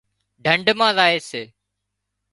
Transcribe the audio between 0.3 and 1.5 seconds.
ڍنڍ مان زائي سي